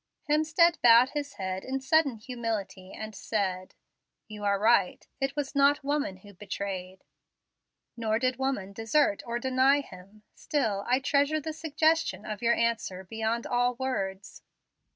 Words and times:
Hemstead 0.27 0.81
bowed 0.81 1.11
his 1.11 1.33
head 1.33 1.63
in 1.63 1.79
sudden 1.79 2.15
humility, 2.17 2.91
and 2.91 3.13
said: 3.13 3.75
"You 4.27 4.43
are 4.43 4.57
right. 4.57 5.07
It 5.19 5.35
was 5.35 5.53
not 5.53 5.83
woman 5.83 6.17
who 6.17 6.33
betrayed, 6.33 7.03
nor 7.95 8.17
did 8.17 8.37
woman 8.37 8.73
desert 8.73 9.21
or 9.27 9.37
deny 9.37 9.81
Him. 9.81 10.23
Still 10.33 10.83
I 10.87 11.01
treasure 11.01 11.39
the 11.39 11.53
suggestion 11.53 12.25
of 12.25 12.41
your 12.41 12.55
answer 12.55 13.03
beyond 13.03 13.45
all 13.45 13.75
words." 13.75 14.41